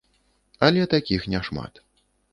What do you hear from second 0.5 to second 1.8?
Але такіх не шмат.